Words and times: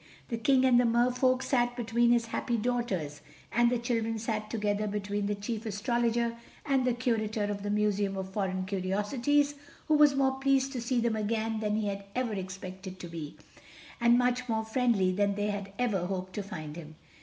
The 0.29 0.37
King 0.39 0.65
of 0.65 0.79
the 0.79 0.85
Mer 0.85 1.11
Folk 1.11 1.43
sat 1.43 1.75
between 1.77 2.09
his 2.09 2.25
happy 2.25 2.57
daughters, 2.57 3.21
and 3.51 3.69
the 3.69 3.77
children 3.77 4.17
sat 4.17 4.49
together 4.49 4.87
between 4.87 5.27
the 5.27 5.35
Chief 5.35 5.63
Astrologer 5.63 6.37
and 6.65 6.85
the 6.85 6.93
Curator 6.95 7.43
of 7.43 7.61
the 7.61 7.69
Museum 7.69 8.17
of 8.17 8.27
Foreign 8.31 8.65
Curiosities, 8.65 9.53
who 9.87 9.93
was 9.93 10.15
more 10.15 10.39
pleased 10.39 10.71
to 10.71 10.81
see 10.81 10.99
them 10.99 11.15
again 11.15 11.59
than 11.59 11.75
he 11.75 11.87
had 11.87 12.05
ever 12.15 12.33
expected 12.33 12.99
to 12.99 13.07
be, 13.07 13.37
and 13.99 14.17
much 14.17 14.49
more 14.49 14.65
friendly 14.65 15.11
than 15.11 15.35
they 15.35 15.51
had 15.51 15.71
ever 15.77 16.07
hoped 16.07 16.33
to 16.33 16.41
find 16.41 16.75
him. 16.77 16.95